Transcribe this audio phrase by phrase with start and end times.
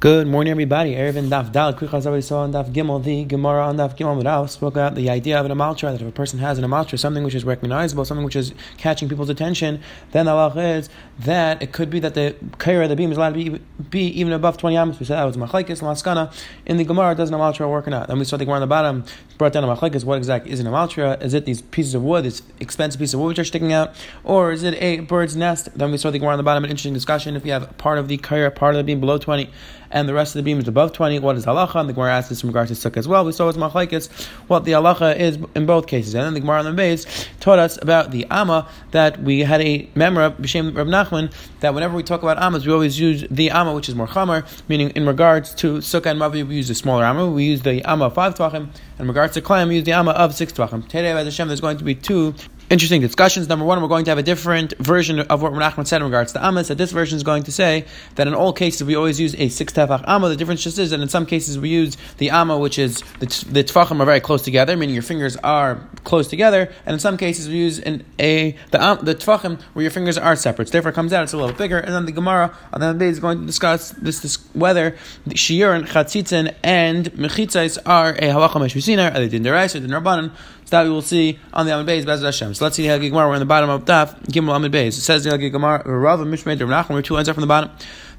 [0.00, 0.94] Good morning, everybody.
[0.94, 1.74] Eruvin Daf Dal.
[1.74, 4.94] Quick as already saw on Daf Gimel, the Gemara on Daf Gimel Without spoke about
[4.94, 7.44] the idea of an amaltra that if a person has an amaltra, something which is
[7.44, 9.78] recognizable, something which is catching people's attention,
[10.12, 13.34] then the Allah is that it could be that the kaira, the beam, is allowed
[13.34, 13.60] to be,
[13.90, 14.98] be even above 20 amos.
[14.98, 16.32] We said that was machlekes and laskana.
[16.64, 18.08] In the Gemara, does an amaltra work or not?
[18.08, 19.04] Then we saw the Gemara on the bottom
[19.36, 20.02] brought down a machlekes.
[20.02, 21.22] What exactly is an amaltra?
[21.22, 23.94] Is it these pieces of wood, this expensive piece of wood which are sticking out,
[24.24, 25.68] or is it a bird's nest?
[25.76, 27.36] Then we saw the Gemara on the bottom, an interesting discussion.
[27.36, 29.50] If you have part of the kaira, part of the beam below 20,
[29.90, 31.18] and the rest of the beam is above 20.
[31.18, 31.76] What is halacha?
[31.76, 33.24] And the Gemara asks this in regards to sukkah as well.
[33.24, 34.10] We saw it's machlekes
[34.48, 36.14] what the halacha is in both cases.
[36.14, 39.60] And then the Gemara on the base taught us about the amma that we had
[39.60, 43.50] a memra b'shem Rab Nachman that whenever we talk about ammas, we always use the
[43.50, 46.74] amma which is more chamar, meaning in regards to sukkah and mavi we use the
[46.74, 47.26] smaller amma.
[47.26, 48.68] We use the amma of five tvachim.
[48.98, 50.86] In regards to klayim, we use the amma of six tvachim.
[50.88, 52.34] Today, Hashem, there's going to be two
[52.70, 53.48] interesting discussions.
[53.48, 56.32] Number one, we're going to have a different version of what Menachem said in regards
[56.32, 56.68] to Amos.
[56.68, 57.84] That this version is going to say
[58.14, 60.28] that in all cases we always use a six tefach Amma.
[60.28, 63.26] The difference just is that in some cases we use the Amma, which is the,
[63.50, 67.16] the tefachim are very close together, meaning your fingers are close together, and in some
[67.16, 70.68] cases we use an, a the um, the tefachim where your fingers are separate.
[70.68, 71.78] So therefore, it comes out it's a little bigger.
[71.78, 75.34] And then the Gemara on the day is going to discuss this, this whether the
[75.34, 80.32] shiur and chatzitzin and mechitzais are a halacha meshvisina, are they din or din rabbanon.
[80.70, 82.54] That we will see on the Amid Beis, Bez Hashem.
[82.54, 83.28] So let's see the Gemara.
[83.28, 84.88] We're in the bottom of Daf, Gimel Amid Beis.
[84.88, 87.70] It says the Gemara, Rav Mishmei Rav Nachman, two lines up from the bottom.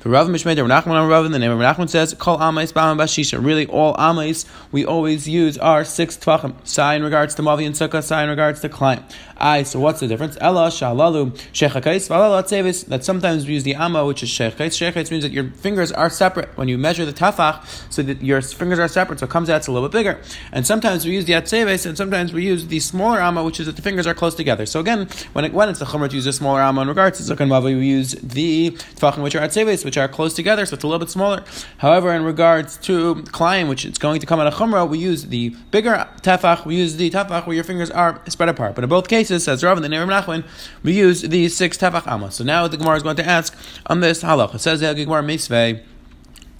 [0.01, 3.37] The Rav Mishmei Rav Nachman Rav, the name of Nachman says, Call Amais Ba'am Bashisha.
[3.45, 6.55] Really, all Amais we always use are six Tvachim.
[6.63, 9.03] Sai in regards to Mavi and Sukkah, Sai in regards to Klayim.
[9.37, 10.37] I, so what's the difference?
[10.41, 12.85] Ella, Shalalu, Shechakais, Valala Tzevis.
[12.87, 14.73] That sometimes we use the Amma, which is Shechakais.
[14.73, 16.49] Shechakais means that your fingers are separate.
[16.57, 19.57] When you measure the Tafach, so that your fingers are separate, so it comes out
[19.57, 20.21] it's a little bit bigger.
[20.51, 23.67] And sometimes we use the Atzevis, and sometimes we use the smaller Amma, which is
[23.67, 24.65] that the fingers are close together.
[24.65, 27.23] So again, when, it, when it's the Chumrah to use a smaller Amma in regards
[27.23, 30.65] to Sukkah and Mavi, we use the Tfachim, which are Atzevis, which are close together,
[30.65, 31.43] so it's a little bit smaller.
[31.79, 35.25] However, in regards to Klayim, which is going to come out of Chumrah, we use
[35.25, 38.73] the bigger Tafach, we use the Tafach where your fingers are spread apart.
[38.73, 40.45] But in both cases, says Rav in the name of Nachman,
[40.81, 42.31] we use the six tefach amma.
[42.31, 43.53] So now the Gemara is going to ask
[43.87, 44.55] on this halach.
[44.55, 45.83] It says the Gemara Meisvei.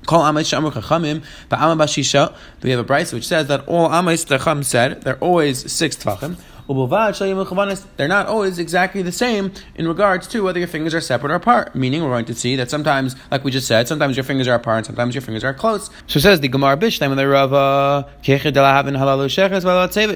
[0.07, 2.35] Call Amais Shamur Chachamim, but Amma Bashisha.
[2.63, 6.37] We have a price which says that all Amais Chacham said they're always six tvachim.
[7.97, 11.35] They're not always exactly the same in regards to whether your fingers are separate or
[11.35, 11.75] apart.
[11.75, 14.55] Meaning, we're going to see that sometimes, like we just said, sometimes your fingers are
[14.55, 15.89] apart, and sometimes your fingers are close.
[16.07, 18.45] So it says the Gemara Bishlem when the Rava It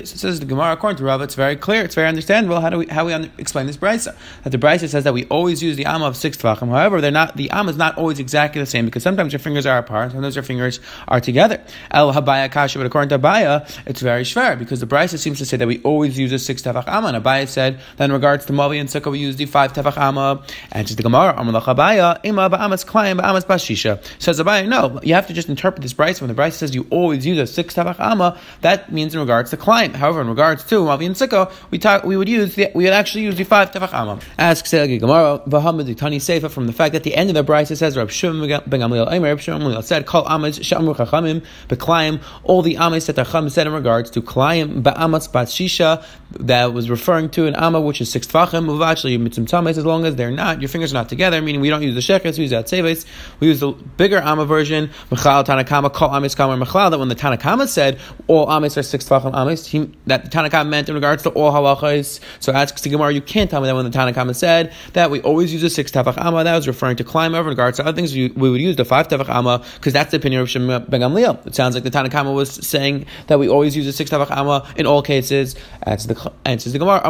[0.01, 2.61] It says the Gemara according to Rava, it's very clear, it's very understandable.
[2.61, 4.16] How do we how we explain this brisa?
[4.43, 6.69] That the brisa says that we always use the amma of six tvachim.
[6.69, 9.66] However, they're not the amma is not always exactly the same because sometimes your fingers
[9.66, 11.61] are apart, and sometimes your fingers are together.
[11.91, 15.45] El habaya kasha, but according to Abaya, it's very shver because the brisa seems to
[15.45, 17.07] say that we always use a six tefach amma.
[17.07, 20.44] And said that in regards to Mavi and Sukkah, we use the five tefach amma.
[20.72, 24.03] And just the Gemara, Amalach Abaya, Ima ba'amas klayim ba'amas bashisha.
[24.19, 26.22] Says Abaya, no, you have to just interpret this Bryce.
[26.22, 29.50] When the Bryce says you always use a six tefach amma, that means in regards
[29.51, 29.94] to klayim.
[29.94, 32.94] However, in regards to Mavi and Sukkah, we talk, we would use the, we would
[32.94, 34.19] actually use the five tefach amma.
[34.38, 37.78] Asks the Gemara, Vahamad Tani Seifa from the fact that the end of the Bryce
[37.78, 42.22] says Rab Shimon ben Gamliel Aimer, Rab Shimon said, Call amas shamru chachamim beklayim.
[42.44, 46.03] All the amas that the chacham said in regards to klayim ba'amas bashisha
[46.40, 48.85] that was referring to an amma which is six tefachim.
[48.85, 51.41] Actually, mitzvah tames as long as they're not, your fingers are not together.
[51.41, 53.06] Meaning we don't use the shekhes, we use that seves.
[53.40, 54.90] We use the bigger amma version.
[55.09, 56.91] Mechal Tanakama call amis kamar mechal.
[56.91, 59.69] That when the Tanakama said all amis are six tefachim amis,
[60.07, 62.19] that the Tanakama meant in regards to all halachas.
[62.40, 65.22] So asks the Gemara, you can't tell me that when the Tanakama said that we
[65.22, 67.50] always use a six tefach amma, that was referring to klayim over.
[67.50, 70.12] In regards to other things, we, we would use the five tefach amma because that's
[70.12, 71.46] the opinion of Shem Ben Gamliel.
[71.47, 74.67] It sounds like the Tanakama was saying that we always use a six tefach amma
[74.75, 75.56] in all cases.
[75.84, 76.15] Answers the
[76.46, 77.02] answers the Gemara.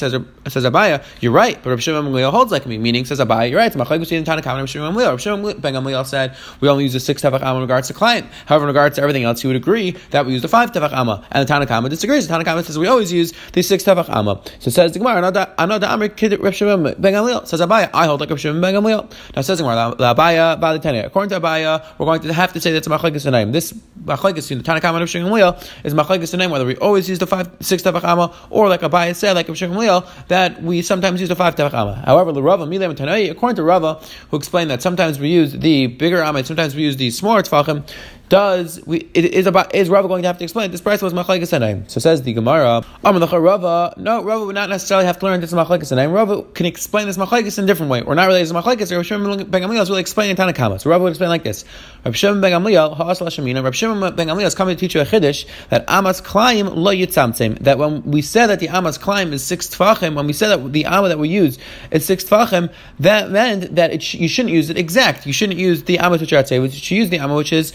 [0.00, 0.12] Says
[0.48, 2.78] says Abaya, you're right, but Rav Shimon Gamliel holds like me.
[2.78, 3.72] Meaning says Abaya, you're right.
[3.72, 5.10] Machlekes between Tanakama and Rav Shimon Gamliel.
[5.10, 7.94] Rav Shimon Ben Gamliel said we only use the six tefach amma in regards to
[7.94, 8.26] client.
[8.46, 10.92] However, in regards to everything else, he would agree that we use the five tefach
[10.92, 11.26] amma.
[11.30, 12.26] And the Tanakama disagrees.
[12.26, 14.42] The Tanakama says we always use the six tefach amma.
[14.58, 15.18] So says the Gemara,
[15.58, 17.46] another Amr Kid Rav Shimon Ben Gamliel.
[17.46, 19.10] Says Abaya, I hold like Rav Shimon Ben Gamliel.
[19.34, 21.06] Now says the Gemara, Abaya Balitania.
[21.06, 23.52] According to Abaya, we're going to have to say that's Machlekes name.
[23.52, 23.72] This
[24.04, 27.26] Machlekes, the Tanakama and Rav Shimon Gamliel is Machlekes name whether we always use the
[27.26, 31.28] five six tefach amma or like Abaya said, like Shimon Gamliel, that we sometimes use
[31.28, 32.02] the five tefach amma.
[32.04, 34.00] However, the Rava Milam according to Rava,
[34.30, 37.84] who explained that sometimes we use the bigger amma, sometimes we use the smaller tefachim.
[38.30, 41.12] Does we it is about is Rava going to have to explain this price was
[41.12, 41.90] machlekes anaim?
[41.90, 43.92] So says the Gemara, Amalacha Rava.
[43.96, 46.12] No, Rava would not necessarily have to learn this machlekes anaim.
[46.12, 48.96] Rava can explain this machlekes in a different way, or not really as machlekes.
[48.96, 50.80] Rav Shimon ben Gamliel is really explaining Tanakama.
[50.80, 51.64] So Rava would explain like this:
[52.04, 53.64] Rav Shimon ben Gamliel ha'asal Shemina.
[53.64, 56.92] Rav Shimon ben Gamliel is coming to teach you a chiddush that Amas Klaim lo
[56.92, 57.58] yitzamtzem.
[57.58, 60.72] That when we said that the Amas Klaim is six tfachim, when we said that
[60.72, 61.58] the Amma that we use
[61.90, 65.26] is six tfachim, that meant that sh- you shouldn't use it exact.
[65.26, 67.72] You shouldn't use the Amma which are we should use the Amma which is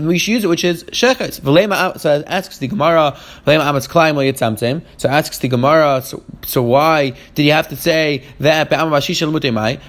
[0.00, 2.00] we should use it which is shechet.
[2.00, 3.18] So asks the Gemara.
[4.96, 8.70] So asks the Gemara, so, so why did you have to say that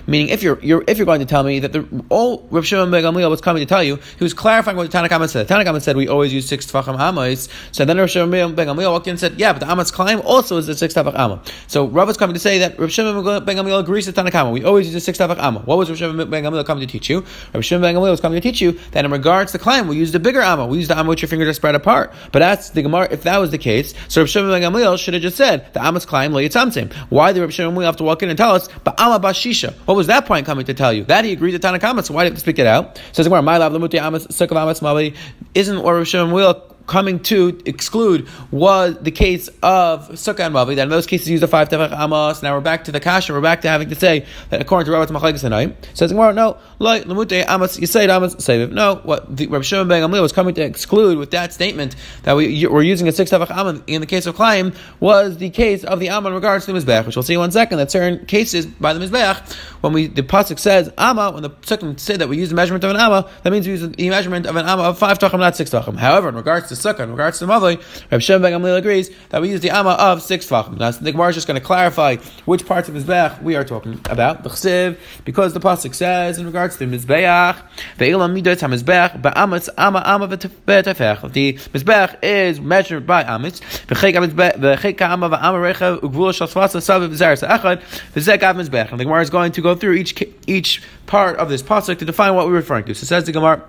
[0.08, 2.92] Meaning, if you're, you're if you're going to tell me that the, all Rav Shimon
[2.92, 5.48] ben Gamliel was coming to tell you, he was clarifying what the Tanakhama said.
[5.48, 7.50] The Tanakhama said we always use six tefachim amos.
[7.72, 10.22] So then Rav Shimon ben Gamliel walked in and said, yeah, but the Amas Klaim
[10.26, 11.52] also is the six tefach.
[11.68, 14.52] So Rav is coming to say that Rav Shimon ben Gamliel agrees with Tanakhama.
[14.52, 15.66] We always use the six tefach.
[15.66, 17.24] What was Rav Shimon ben Gamliel coming to teach you?
[17.54, 20.12] Rav Shimon ben Gamliel was coming to teach you that in regards to We use
[20.12, 20.68] the bigger amma.
[20.68, 22.13] We use the amma which your fingers are spread apart.
[22.31, 23.07] But that's the Gemara.
[23.12, 25.83] If that was the case, so Rav Shimon ben Gamliel should have just said the
[25.83, 26.94] Amas Klaim lo yitzamtzim.
[27.10, 29.74] Why did Rav Shimon ben have to walk in and tell us, but Amma bashisha?
[29.86, 31.04] What was that point coming to tell you?
[31.06, 32.04] That he agreed to Tanakhama.
[32.04, 33.00] So why did to speak it out?
[33.12, 35.16] Says Gemara, my love lamuti Amas sukav Amas mavi
[35.54, 40.75] isn't or Rav Shimon will coming to exclude was the case of Sukkah and Mavi,
[40.75, 42.44] that in those cases use the five Tefach Amos.
[42.44, 44.92] Now we're back to the Kasha, we're back to having to say that according to
[44.92, 49.48] Rabbi Machlekes Hanayim, says Gemara, no, like Lamute Amos, say Amos, say No, what the
[49.48, 53.07] Rabbi Shimon ben Gamliel was coming to exclude with that statement that we were using
[53.07, 56.30] a six Tefach Amos in the case of Klaim was the case of the Amma
[56.30, 58.94] in regards to the Mizbech, which we'll see in one second, that certain cases by
[58.94, 62.50] the Mizbech, when we the Pasuk says Amma, when the Sukkim say that we use
[62.50, 64.98] the measurement of an Amma, that means we use the measurement of an Amma of
[64.98, 65.98] five Tachim, not six Tachim.
[65.98, 67.78] However, in regards to sukkah, in regards to Mavli,
[68.12, 70.78] Rabbi Shem Ben Gamliel agrees that we use the Amma of six Tvachim.
[70.78, 74.00] Now, the Gemara is just going to clarify which parts of Mizbeach we are talking
[74.10, 74.44] about.
[74.44, 77.57] The Chsiv, because the Pasuk says in regards to Mizbeach,
[77.98, 81.33] Ve'ilam Midot HaMizbeach, Ba'amitz Amma Amma V'tefech.
[81.33, 87.10] The Mizbeach is measured by Amitz, The V'chek Amma V'Amma Rechav, Ugvul Shal Svasa Saviv
[87.12, 87.81] Zeres Echad,
[88.13, 88.92] V'zek Av Mizbeach.
[88.92, 92.06] And the Gemara is going to go through each, each part of this Pasuk to
[92.06, 92.95] define what we're referring to.
[92.95, 93.63] So it says the Gemara,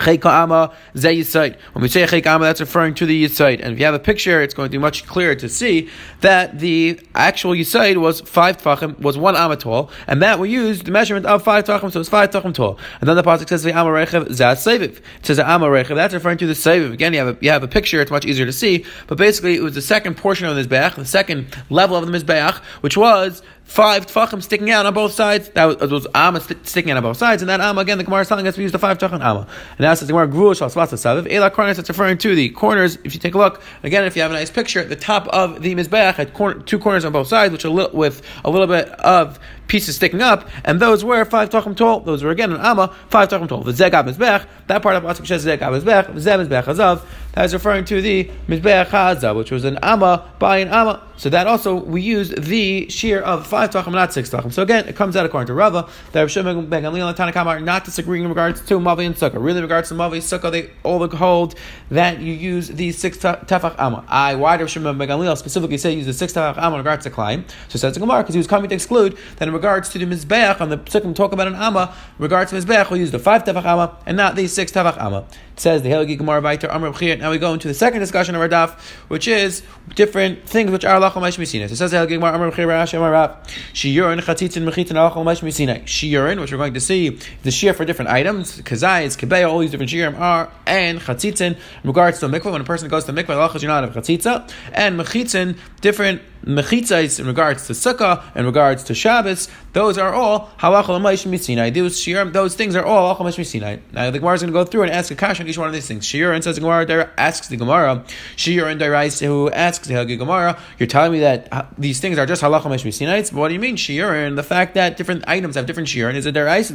[0.00, 3.60] When we say Ama, that's referring to the Yisaid.
[3.60, 5.90] And if you have a picture, it's going to be much clearer to see
[6.20, 10.86] that the actual Yisaid was five Tfachim, was one Ama tall, and that we used
[10.86, 12.78] the measurement of five Tfachim, so it's five Tfachim tall.
[13.00, 14.98] And then the Pasuk says the Zat Seviv.
[15.18, 16.92] It says the that's referring to the Seviv.
[16.92, 19.56] Again, you have, a, you have a picture, it's much easier to see, but basically
[19.56, 22.96] it was the second portion of the Mizbeach, the second level of the Mizbeach, which
[22.96, 25.48] was five tefachim sticking out on both sides.
[25.50, 28.04] That was, those amma st- sticking out on both sides, and that amma again, the
[28.04, 29.46] Gemara is telling us we use the five tefachim amma.
[29.70, 31.32] And now says the Gemara gvul shal saviv.
[31.32, 31.78] Ela corners.
[31.78, 32.98] It's referring to the corners.
[33.04, 35.62] If you take a look again, if you have a nice picture, the top of
[35.62, 39.38] the mizbeach had two corners on both sides, which are with a little bit of
[39.70, 42.00] pieces sticking up, and those were five tachim tall.
[42.00, 43.62] Those were again an amma, five tachim tall.
[43.62, 47.02] The zegab mizbech, that part of Pasuk says zegab mizbech, the zeb mizbech hazav,
[47.32, 51.06] that is referring to the mizbech hazav, which was an amma by an amma.
[51.16, 54.52] So that also we use the shear of five tachim, not six tachim.
[54.52, 57.46] So again, it comes out according to Rava that Rav Shimon ben Gamliel and Tanakam
[57.46, 59.34] are not disagreeing in regards to mavi and sukkah.
[59.34, 61.54] Really, in regards to mavi sukkah, they all hold
[61.90, 64.04] that you use these six tefach amma.
[64.08, 67.04] I why Rav Shimon ben Gamliel specifically say use the six tefach amma in regards
[67.04, 67.44] to klayim?
[67.68, 70.06] So says the Gemara because he was coming to exclude that in regards to the
[70.06, 73.44] Mizbeach, on the Psukim talk about an Amma, regards to Mizbeach, we'll use the five
[73.44, 75.26] Tefach Amma and not the six Tefach Amma.
[75.52, 78.40] It says the Helgi Gemara Vayter Amr Now we go into the second discussion of
[78.40, 79.62] our daf, which is
[79.94, 81.66] different things which are Allah Mash Misina.
[81.68, 83.46] So it says the Helgi Gemara Amr Rashi Amar Rav.
[83.74, 85.82] Shiurin, Chatzitzin, Mechitin, Mash Misina.
[85.84, 89.70] Shiurin, which we're going to see, the shear for different items, Kazayis, Kebeya, all these
[89.70, 93.36] different shiurim are, and Chatzitzin, in regards to mikvah, when a person goes to mikvah,
[93.36, 98.84] Allah you're not of Chatzitza, and Mechitzin, different mechitzais in regards to sukkah, in regards
[98.84, 101.72] to Shabbos, those are all halachal misinai.
[101.72, 103.80] Those shiurim, those things are all halachal misinai.
[103.92, 105.68] Now the Gemara is going to go through and ask a kasha on each one
[105.68, 106.06] of these things.
[106.06, 108.04] Shiur and says the Gemara asks the Gemara.
[108.36, 112.26] Shiur and Dairais who asks the Gemara, you're telling me that uh, these things are
[112.26, 113.30] just halachal misinai.
[113.30, 116.14] But what do you mean shiur and the fact that different items have different shiur?
[116.14, 116.70] Is it Dairais?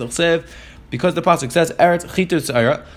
[0.96, 2.48] Because the pasuk says Eretz Chitus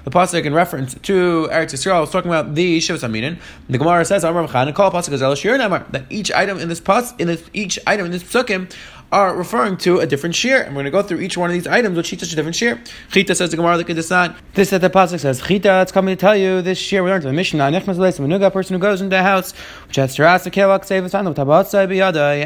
[0.05, 3.41] the pasuk in reference to Eretz Yisrael is talking about the Shivas Aminin.
[3.69, 6.69] The Gemara says Amar Chan and call pasuk as El Shir that each item in
[6.69, 8.73] this pas in this, each item in this psukim
[9.11, 10.63] are referring to a different shear.
[10.63, 12.37] And we're going to go through each one of these items which each is a
[12.37, 12.81] different shear.
[13.11, 14.37] Chita says the Gemara like this not.
[14.55, 15.81] This that the pasuk says Chita.
[15.81, 17.71] It's coming to tell you this shear we learned from the Mishnah.
[17.71, 19.53] Nechmas a person who goes into a house
[19.87, 20.85] which has terasa kelak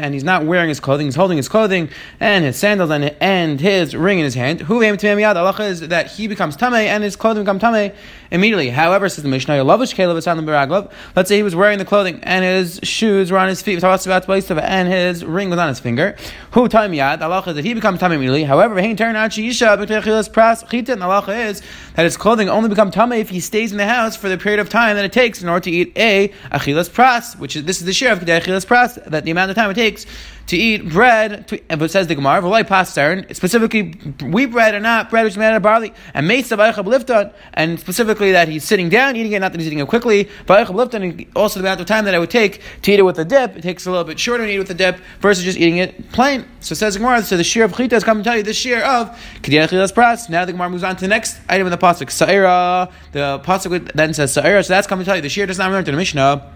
[0.01, 1.07] and he's not wearing his clothing.
[1.07, 1.89] He's holding his clothing
[2.19, 4.61] and his sandals and and his ring in his hand.
[4.61, 5.35] Who to yad?
[5.35, 7.91] Allah is that he becomes tame and his clothing becomes tame
[8.31, 8.69] immediately.
[8.69, 13.37] However, says the Mishnah, let's say he was wearing the clothing and his shoes were
[13.37, 16.15] on his feet and his ring was on his finger.
[16.53, 17.17] Who time yad?
[17.17, 18.43] The halacha is that he becomes tamei immediately.
[18.43, 20.99] However, hein turn out sheisha b'techilas pras chitin.
[20.99, 21.63] The halacha is
[21.95, 24.59] that his clothing only become tamei if he stays in the house for the period
[24.59, 27.79] of time that it takes in order to eat a achilas pras, which is this
[27.79, 30.05] is the share of achilas pras that the amount of time it takes
[30.47, 33.93] to eat bread, to, but says the Gemara, v'loi pasterin, specifically
[34.27, 37.33] wheat bread or not bread which is made out of barley, and meisa b'aychab lifton,
[37.53, 40.67] and specifically that he's sitting down eating it, not that he's eating it quickly, but
[40.67, 43.03] b'aychab lifton, and also the amount of time that I would take to eat it
[43.03, 44.99] with a dip, it takes a little bit shorter to eat it with a dip
[45.21, 46.45] versus just eating it plain.
[46.59, 48.53] So says the Gemara, so the shear of chita has come to tell you the
[48.53, 49.09] shear of
[49.41, 50.29] kediyah pras.
[50.29, 52.91] Now the Gemara moves on to the next item in the pasuk, sa'ira.
[53.11, 55.65] The pasuk then says sa'ira, so that's coming to tell you the shear does not
[55.65, 56.51] remember to the Mishnah.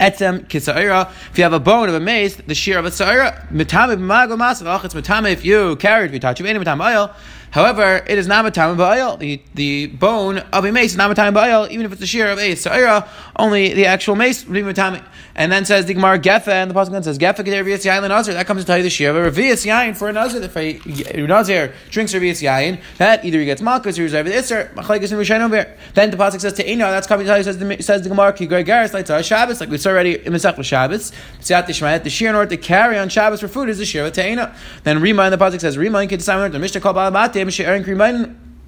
[0.00, 1.10] Etzem kisaira.
[1.30, 4.36] If you have a bone of a mace, the shear of a saira, mitame b'mago
[4.36, 4.84] masavach.
[4.84, 7.14] It's mitame if you carried v'tachu any mitame oil.
[7.54, 9.20] However, it is not matame ba'ayil.
[9.20, 12.28] The the bone of a mace is not matame ba'ayil, even if it's the shear
[12.28, 13.06] of a saira.
[13.36, 15.04] Only the actual mace would be matame.
[15.36, 18.34] And then says the Gemara Gefa, and the Pasuk says Gefa Kedei Revius Yain Nazir.
[18.34, 20.42] That comes to tell you the shear of a Revius Yain for a Nazir.
[20.42, 24.34] If a Nazir drinks Revius Yain, that either he gets Malkus or he's over the
[24.34, 24.72] Isser.
[24.74, 25.72] Machlekes and Rishayim over.
[25.94, 26.90] Then the Pasuk says to Eno.
[26.90, 29.70] That's coming to tell you says the, says the Gemara Ki Garis like Shabbos, like
[29.70, 31.12] we saw already in Masech Shabbos.
[31.38, 34.54] The shear in order to carry on Shabbos for food is the shear of Teina.
[34.82, 36.96] Then Rima and the Pasuk says Rima in Kedei the Mishnah called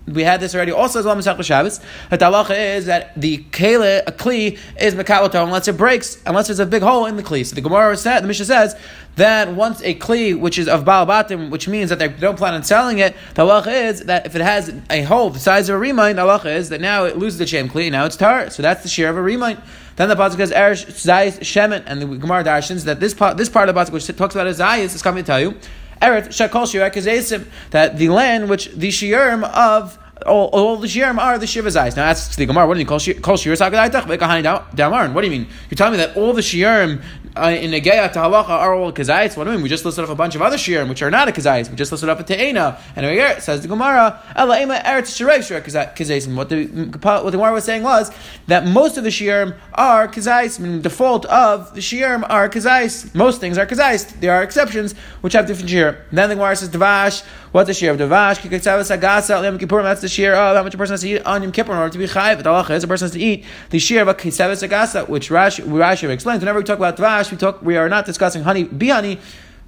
[0.07, 0.71] We had this already.
[0.71, 1.81] Also, as as Shabbos,
[2.11, 6.61] the halacha is that the kele, a kli, is mekalato unless it breaks, unless there's
[6.61, 7.45] a big hole in the kli.
[7.45, 8.77] So the Gemara said, the Mishnah says
[9.17, 12.55] that once a kli, which is of baal balabatim, which means that they don't plan
[12.55, 15.75] on selling it, the halacha is that if it has a hole the size of
[15.75, 18.49] a rimon, the halacha is that now it loses the shem kli, now it's tar.
[18.51, 19.61] So that's the share of a rimon.
[19.97, 23.49] Then the pasuk says erish zayis shemen, and the Gemara darshins that this part, this
[23.49, 25.59] part of the pasuk which talks about a zayis is coming to tell you
[26.03, 31.39] Eretz Shakol Shirak that the land which the Shiurim of all, all the shirim are
[31.39, 31.97] the shiva zayis.
[31.97, 33.15] Now that's the Gemara, what do you call shir?
[33.15, 35.15] Call shiur?
[35.15, 35.49] What do you mean?
[35.71, 37.03] You're telling me that all the shirim
[37.37, 39.37] uh, in Negeya to halacha are all kazayis?
[39.37, 39.63] What do you mean?
[39.63, 41.71] We just listed off a bunch of other shirim which are not a kazayis.
[41.71, 42.79] We just listed off a te'ena.
[42.95, 46.35] And over here it says the Gemara, ela ema eretz shirei shir kazayis.
[46.35, 48.11] What the what the Gemara was saying was
[48.47, 50.59] that most of the shirim are kazayis.
[50.59, 53.15] Meaning default of the shirim are kazayis.
[53.15, 54.21] Most things are kazayis.
[54.21, 55.97] There are exceptions which have different shirim.
[56.13, 57.25] Then the Gemara says davash.
[57.53, 58.43] What's the share of davash?
[58.51, 61.79] That's the share of how much a person has to eat on Yom Kippur in
[61.79, 62.37] order to be chayiv.
[62.39, 65.31] The halacha is a person has to eat the share of a kisavis agasa, which
[65.31, 66.41] Rashi, Rashi explains.
[66.41, 66.97] Whenever we talk about
[67.31, 69.19] we talk we are not discussing honey, be honey.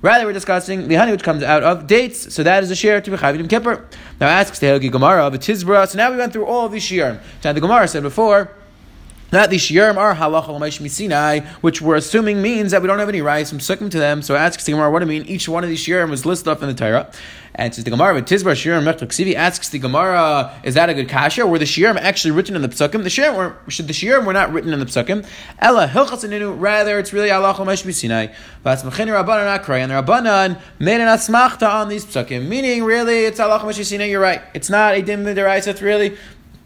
[0.00, 2.32] Rather, we're discussing the honey which comes out of dates.
[2.32, 3.84] So that is a share to be chayiv Yom Kippur.
[4.20, 5.88] Now asks the Gemara of a tizbra.
[5.88, 7.20] So now we went through all of these shir.
[7.42, 8.52] Now the Gemara said before
[9.30, 13.08] that the shiurim are halacha l'maish Sinai, which we're assuming means that we don't have
[13.08, 14.22] any rights from sukkim to them.
[14.22, 15.28] So asks the Gemara, what do you mean?
[15.28, 17.10] Each one of these shiurim was listed up in the Torah.
[17.54, 21.08] And says the Gemara, but Tizbar shiurim mechtaksivi asks the Gemara, is that a good
[21.08, 21.44] kasha?
[21.44, 23.02] Were the shiurim actually written in the psukim?
[23.02, 25.26] The shiurim were, should the shiurim were not written in the psukim.
[25.58, 28.28] Ella hilchas rather it's really halacha l'maish Sinai.
[28.62, 33.24] But machin rabbanan akray, and the rabbanan made an asmachta on these psukim, meaning really
[33.24, 34.04] it's halacha l'maish Sinai.
[34.04, 34.40] You're right.
[34.54, 36.16] It's not a dim It's really.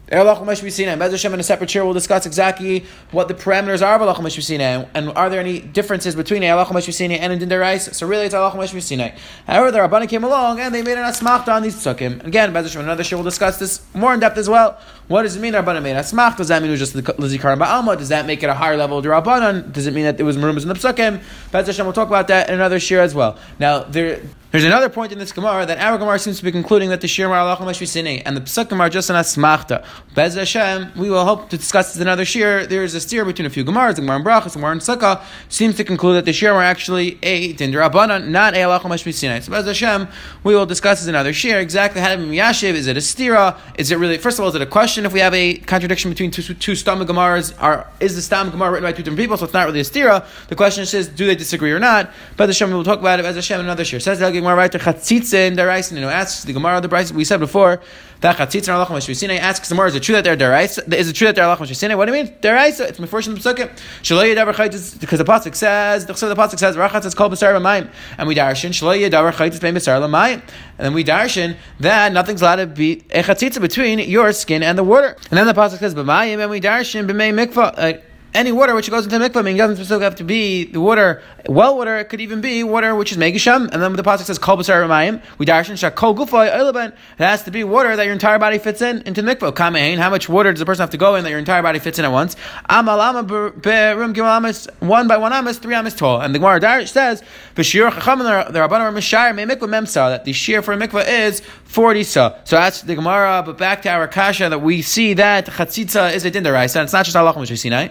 [0.07, 4.21] Bez Hashem in a separate chair we'll discuss exactly what the parameters are of Erlach
[4.21, 7.93] Meshvisina and are there any differences between Erlach Meshvisina and Dindarais.
[7.93, 9.17] So really it's Erlach Meshvisina.
[9.47, 12.25] However, the Rabbana came along and they made an asmachta on these psukim.
[12.25, 14.77] Again, Bez another show will discuss this more in depth as well.
[15.13, 16.37] What does it mean Rabbana made asmach?
[16.37, 17.95] Does that mean it was just the Lizikaran Ba'alma?
[17.95, 19.71] Does that make it a higher level of Rabbanan?
[19.71, 21.21] Does it mean that it was Marumas in the psukim?
[21.51, 23.37] Bez Hashem will talk about that in another share as well.
[23.59, 24.21] Now, there
[24.53, 27.07] there's another point in this Gemara that our Gemara seems to be concluding that the
[27.07, 29.83] Shir Mar Allah and the Psukim are just an Asmachta.
[30.13, 32.67] Bez Hashem, we will hope to discuss this another Shir.
[32.67, 35.75] There is a steer between a few Gemaras, Gemara in Brachas, Gemara in Sukkah, seems
[35.77, 40.07] to conclude that the Shir are actually a Dindarabana, not a Allah So Bez Hashem,
[40.43, 41.57] we will discuss this another Shir.
[41.57, 43.57] Exactly how to be Miyashiv, is it a stira?
[43.79, 46.11] Is it really, first of all, is it a question if we have a contradiction
[46.11, 47.53] between two, two Stam Gemaras?
[47.61, 49.83] Are, is the Stam Gemara written by two different people, so it's not really a
[49.83, 50.25] stira?
[50.47, 52.11] The question is, do they disagree or not?
[52.37, 53.99] Bez Hashem, we will talk about it as Hashem in another Shir.
[53.99, 55.93] Says the Gemara right to chatzitza in deraisa.
[55.93, 57.81] You know, asks the Gemara the Bryce we said before
[58.23, 59.37] that chatzitza in alachim shvisina.
[59.37, 60.93] Asks the Gemara, is it true that they're deraisa?
[60.93, 61.97] Is it true that they're alachim shvisina?
[61.97, 62.87] What do you mean deraisa?
[62.87, 63.69] It's meforsh in the psukim.
[64.01, 67.53] Shaloi yadavar chaytis because the pasuk says the the pasuk says rachatz is called b'sar
[67.59, 70.41] l'mayim, and we darshan shaloi yadavar chaytis bein b'sar l'mayim,
[70.77, 74.77] and then we darshan that nothing's allowed to be a chatzitza between your skin and
[74.77, 77.73] the water, and then the pasuk says b'mayim, and we darshan b'mei mikvah.
[77.77, 78.01] Uh,
[78.35, 80.63] any water which goes into the mikvah, I mean, it doesn't specifically have to be
[80.63, 84.01] the water, well water, it could even be water which is megasham, and then the
[84.01, 87.95] pasuk says kol b'sar ramayim, we darshan shakol gufay oilaben, it has to be water
[87.95, 89.53] that your entire body fits in, into the mikvah.
[89.53, 91.77] Kamein, how much water does a person have to go in that your entire body
[91.77, 92.35] fits in at once?
[92.67, 96.19] Amal ama berum gimel amas, one by one amas, three amas tall.
[96.19, 97.21] And the Gemara Darish says,
[97.53, 98.25] b'shir chacham, the
[98.59, 102.35] Rabbanon are mishar, me mikvah memsa, that the shear for a mikvah is 40 sa.
[102.43, 106.23] So that's the Gemara, but back to our kasha that we see that chatzitza is
[106.23, 107.87] a din and it's not just Allah Sinai.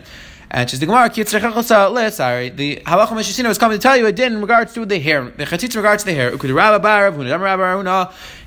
[0.53, 4.35] And she's the Gemara, sorry, the halacha Meshusina was coming to tell you a din
[4.35, 5.25] in regards to the hair.
[5.25, 6.31] The chatzitz in regards to the hair.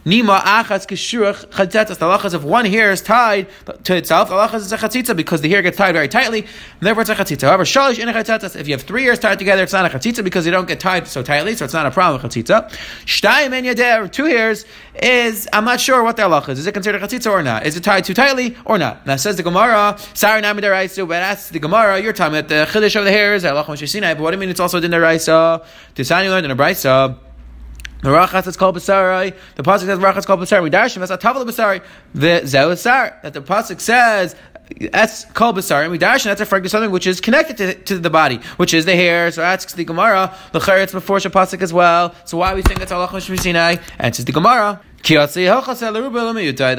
[0.06, 1.98] Nima Achatz Keshurach Chatzetas.
[1.98, 3.48] The halachas of one hair is tied
[3.86, 4.30] to itself.
[4.30, 7.10] The halachas is a chatzitza because the hair gets tied very tightly, and therefore it's
[7.10, 7.48] a chatzitza.
[7.48, 9.98] However, Shalish in a chatzetas, if you have three hairs tied together, it's not a
[9.98, 12.70] chatzitza because they don't get tied so tightly, so it's not a problem with chatzitza.
[13.06, 14.66] Shtayim en yader, two hairs,
[15.02, 16.60] is, I'm not sure what the halacha is.
[16.60, 17.66] Is it considered a chatzitza or not?
[17.66, 19.08] Is it tied too tightly or not?
[19.08, 22.68] Now says the Gemara, Sorry, Nami Daraisa, but that's the Gemara, you're talking about the
[22.72, 25.66] chiddush of the hairs, halacha but what do you mean it's also din Daraisa?
[25.96, 27.18] Tisani learned in a Brisa.
[28.06, 29.34] The rachas is called basari.
[29.56, 30.62] The pasuk says rachas called basari.
[30.62, 31.84] We darshim that's a tavel basari.
[32.14, 34.36] The zeusar that the pasuk says
[34.92, 37.74] that's called basar, and we dash, and that's referring to something which is connected to,
[37.74, 39.32] to the body, which is the hair.
[39.32, 40.38] So that's the Gemara.
[40.52, 42.14] The it's before Shapasik as well.
[42.26, 43.78] So why are we think it's Allah Sinai?
[43.98, 44.80] And the Gemara.
[45.02, 45.10] The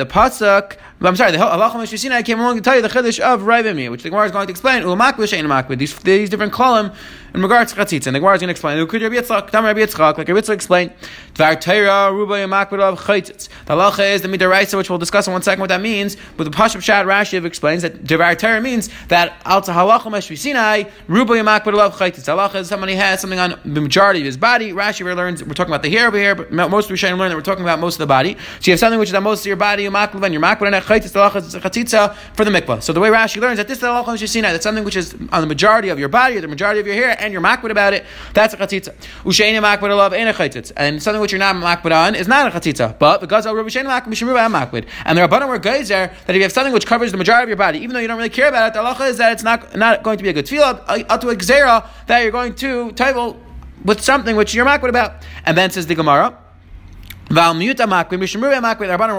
[0.09, 3.91] pasuk, I'm sorry, the halacha Mishusina came along to tell you the chiddush of Raivimi,
[3.91, 4.83] which the Gemara is going to explain.
[4.83, 5.79] Umakvish ain't.
[5.79, 6.91] These these different column
[7.35, 8.79] in regards to chatzitza, and the Gemara is going to explain.
[8.79, 10.93] Ukud like Rabbi explained.
[11.35, 13.51] Dvar Torah Ruba Yamakvid of chaytzitz.
[13.67, 16.17] The halacha is the midaraisa, which we'll discuss in one second what that means.
[16.39, 21.35] But the Pashup Shad Rashi explains that Dvar Torah means that alta halacha Mishusina Ruba
[21.35, 22.25] Yamakvid of chaytzitz.
[22.25, 24.73] Halacha is somebody has something on the majority of his body.
[24.73, 27.37] Rashi learns we're talking about the hair over here, but most of Rishonim learn that
[27.37, 28.39] we're talking about most of the body.
[28.61, 30.43] So you have something which is on most of your body, you makvav, and you're
[30.43, 32.83] makvav, the a for the mikvah.
[32.83, 35.15] So the way Rashi learns that this is the halacha Mishusina, that's something which is
[35.33, 37.71] on the majority of your body or the majority of your hair, and you're makvav
[37.71, 38.05] about it.
[38.35, 38.95] That's a chatzitza.
[39.25, 42.55] Ushayna makvav alav ain't a chaytzitz, and something which you're not makvav on is not
[42.55, 42.99] a chatzitza.
[42.99, 46.31] But because of Rabbi Shayna makvav mishmuva makvav, and the rabbanon were guys there that
[46.31, 48.19] if you have something which covers the majority of your body, even though you don't
[48.19, 50.33] really care about it, the halacha is that it's not not going to be a
[50.33, 53.41] good tefillah, uh, to a gzera that you're going to table
[53.85, 55.25] with something which you're makvav about.
[55.45, 56.46] And then says the Gemara.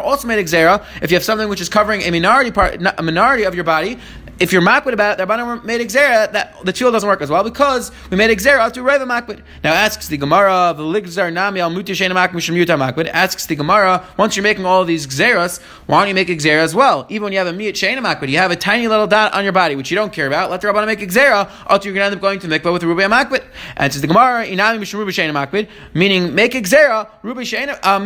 [0.01, 3.43] Also made exera if you have something which is covering a minority part, a minority
[3.43, 3.99] of your body,
[4.39, 7.29] if you're makwid about it, the Rabbanim made exera that the tool doesn't work as
[7.29, 9.41] well because we made exera to Reva makwid.
[9.63, 13.09] Now asks the Gemara, the ligzar nami al mutishena makwid.
[13.11, 16.75] Asks the Gemara, once you're making all these xeras, why don't you make exera as
[16.75, 17.07] well?
[17.09, 19.43] Even when you have a miyat shena makwid, you have a tiny little dot on
[19.43, 20.51] your body which you don't care about.
[20.51, 22.83] Let the Rabbanim make exera, until you're going to end up going to mikvah with
[22.83, 23.43] ruba makwid.
[23.75, 27.96] And the Gemara, inami mishum shena makwid, meaning make exera ruba shena uh,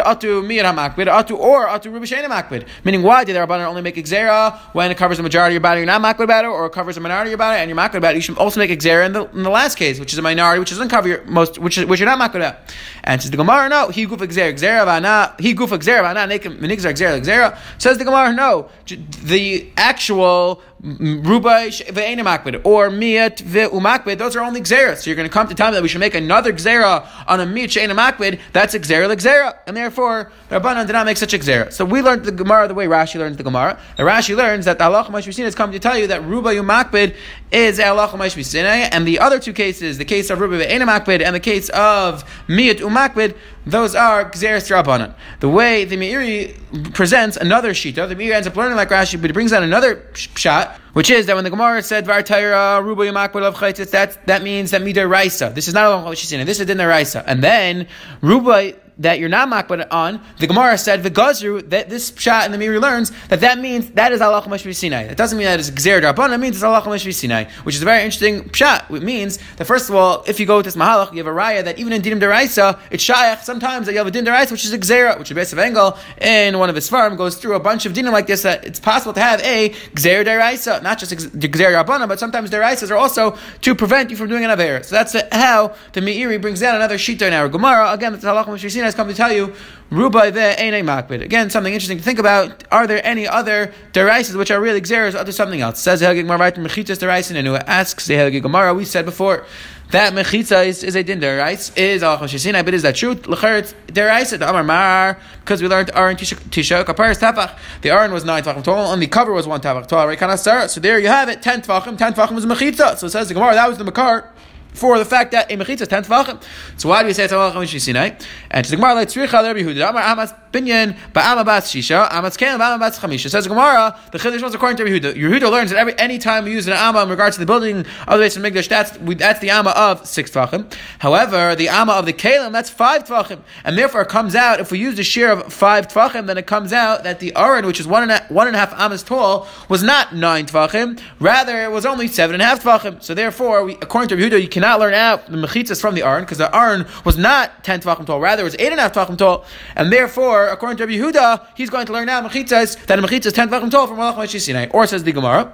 [0.00, 2.64] atu or.
[2.84, 5.54] Meaning why did the Rabbanim only make exera when it covers the majority?
[5.54, 7.38] of your body, you're not makbid about it, or it covers a minority of your
[7.38, 9.50] body, and you're makbid about it, you should also make exera in the, in the
[9.50, 12.08] last case, which is a minority, which doesn't cover your most, which, is, which you're
[12.08, 12.56] not makbid about.
[13.04, 16.58] And says the Gemara, no, he goof exera, exera vana, he goof exera vana, nekim
[16.58, 17.58] minigzar exera, exera.
[17.78, 24.98] Says the Gemara, no, the actual Ruba ve'ena or miyat ve'umakbid, those are only xeras.
[24.98, 27.40] So you're going to come to tell me that we should make another xera on
[27.40, 29.56] a miyat she'ena makbid, that's xera l'xera.
[29.66, 31.72] And therefore, the Rabbanan did not make such a xera.
[31.72, 33.78] So we learned the Gemara the way Rashi learns the Gemara.
[33.96, 37.16] The Rashi learns that the Allah Mashvisina is coming to tell you that Ruba umakbid
[37.50, 41.34] is Allah Mashvisina, and the other two cases, the case of Ruba ve'ena makbid and
[41.34, 45.14] the case of miyat umakbid, those are Gzeres Rabbanan.
[45.40, 49.30] The way the Meiri presents another Shita, the Meiri ends up learning like Rashi, but
[49.30, 53.04] he brings out another shot, which is that when the Gemara said Var Taira Ruba
[53.04, 55.50] Chaitis, that that means that Midar Raisa.
[55.54, 56.44] This is not saying.
[56.46, 57.24] This is Din Raisa.
[57.26, 57.88] And then
[58.20, 62.58] Ruba that you're not makbid on, the Gemara said v'gazru that this shot and the
[62.58, 65.06] Meiri learns that that means that is Allah Mashvi Sinai.
[65.06, 66.02] That doesn't mean that it's Gzer.
[66.02, 68.90] It means it's Allah Mashvi Sinai, which is a very interesting shot.
[68.90, 71.30] It means that first of all, if you go with this mahalach, you have a
[71.30, 74.52] raya that even in dinim deraisa, it's shayach sometimes that you have a din deraisa
[74.52, 77.16] which is a gzera, which is a base of Engel in one of his farm
[77.16, 80.24] goes through a bunch of dinim like this that it's possible to have a gzer
[80.24, 84.44] deraisa, not just gzer Darban, but sometimes deraisas are also to prevent you from doing
[84.44, 84.82] an aver.
[84.82, 87.92] So that's how the Meiri brings down another shita in our Gemara.
[87.92, 89.54] Again, the Allah Mashvi Sinai has come to tell you,
[89.90, 91.22] Rubai Eine Makbid.
[91.22, 92.64] Again, something interesting to think about.
[92.72, 95.80] Are there any other deraises which are really xeris other something else?
[95.80, 99.44] Says Helgig Marvait Mechitas deraisin, and who asks the Helgig Gemara, we said before.
[99.90, 103.12] That mechitza is, is a din derais is alachos shesina, but is that true?
[103.12, 107.56] L'cheretz derais the amar mar because we learned aron tisha kaparis tafach.
[107.82, 110.08] The aron was nine tefachim tall, and the cover was one tefach tall.
[110.08, 111.96] Right, So there you have it, ten tefachim.
[111.98, 112.96] Ten tefachim was mechitza.
[112.96, 114.30] So it says the Gemara that was the makar
[114.74, 116.42] for the fact that a mechitza is ten tefachim.
[116.76, 118.22] So why do we say it's alachos shesina?
[118.50, 122.58] And to the Gemara like tzricha there Yehuda amar amas binyan ba'ama shisha amas ken
[122.58, 123.30] ba'ama chamisha.
[123.30, 125.14] Says Gemara the chiddush was according to Yehuda.
[125.14, 127.78] Yehuda learns that every any time we use an amma in regards to the building
[127.78, 130.72] of the base of Mikdash, that's we, that's the amma of six tvachim.
[130.98, 134.72] However, the amma of the kalim that's five tvachim, and therefore it comes out if
[134.72, 137.78] we use the share of five tvachim, then it comes out that the aron, which
[137.78, 141.00] is one and a, one and a half amas tall, was not nine tvachim.
[141.20, 143.02] Rather, it was only seven and a half tvachim.
[143.02, 146.02] So therefore, we, according to Yehuda, you can cannot learn out the mechitzas from the
[146.02, 148.82] Aron because the Aron was not ten tvachim tall, rather it was eight and a
[148.82, 149.44] half tvachim tall,
[149.76, 153.34] and therefore, according to Rabbi Yehuda, he's going to learn out mechitzas that a mechitzas
[153.34, 154.68] ten tvachim tall from Malach Sinai.
[154.70, 155.52] Or says the Gemara.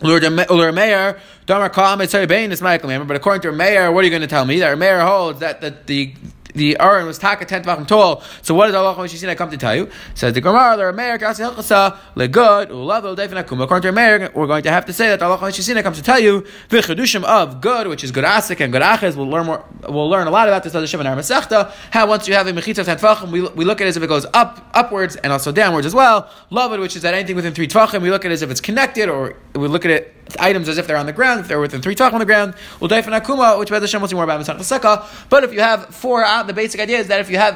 [0.00, 0.22] But
[3.16, 4.60] according to Meir, what are you going to tell me?
[4.60, 6.14] That Meir holds that, that the
[6.58, 8.22] the Aron was taka ten tvachim tall.
[8.42, 9.88] So what does Allah Mishishina come to tell you?
[10.14, 13.62] Says the Gemara, the Rameir Kasi Hilchasa legud ulavel definakum.
[13.62, 16.20] According to Rameir, we're going to have to say that Allah Mishishina comes to tell
[16.20, 19.16] you the chedushim of good, which is good asik and good aches.
[19.16, 19.64] We'll learn more.
[19.88, 21.70] We'll learn a lot about this other in our Masechta.
[21.90, 24.02] How once you have a mechitza ten tvachim, we, we look at it as if
[24.02, 26.30] it goes up upwards and also downwards as well.
[26.50, 28.50] Love it, which is that anything within three tvachim, we look at it as if
[28.50, 31.40] it's connected, or we look at it items as if they're on the ground.
[31.40, 34.08] If they're within three tvachim on the ground, we'll akuma, which by the Shem we'll
[34.08, 37.20] see more about Masechta But if you have four, uh, the basic idea is that
[37.20, 37.54] if you have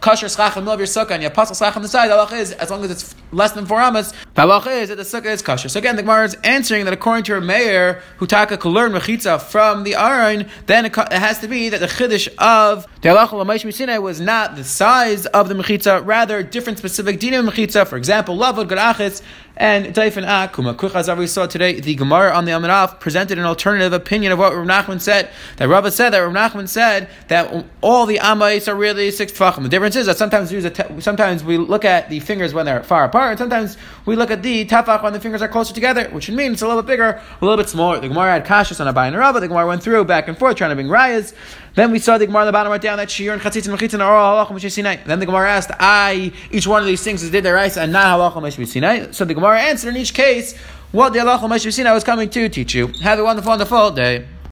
[0.00, 1.88] kosher schach in the middle of your sukkah and you have pasal schach on the
[1.88, 4.88] side, the halach is as long as it's less than four amas, the halach is
[4.88, 5.68] that the sukkah is kosher.
[5.68, 9.40] So again, the Gemara is answering that according to a Meir who taka learn mechitza
[9.40, 13.98] from the aron, then it, has to be that the chiddush of the halacha Sinai
[13.98, 17.86] was not the size of the mechitza, rather different specific dinim mechitza.
[17.86, 19.22] For example, lavud gadachitz
[19.56, 20.74] and Taifin Akuma.
[20.74, 24.54] Kuchaz we saw today, the Gemara on the Amanaf presented an alternative opinion of what
[24.54, 25.30] Rav Nachman said.
[25.56, 29.62] That Rava said that Rav Nachman said that all the Amais are really six tefachim.
[29.62, 32.82] The difference is that sometimes we, te- sometimes we look at the fingers when they're
[32.82, 36.08] far apart, and sometimes we look at the tefach when the fingers are closer together,
[36.10, 38.00] which would mean it's a little bit bigger, a little bit smaller.
[38.00, 39.40] The Gemara had kashas on Abai and Rava.
[39.40, 41.34] The Gemara went through back and forth trying to bring rayas.
[41.74, 43.78] Then we saw the Gemara on the bottom right down that shiur and chatzitz and
[43.78, 44.96] mechitzin are all halachim Sinai.
[45.04, 47.92] Then the Gemara asked, "I each one of these things is did their rice and
[47.92, 50.56] not halachim Sinai." So the Gemara answered in each case
[50.92, 52.92] what the halacha Sinai was coming to teach you.
[53.02, 54.26] Have a wonderful, wonderful day.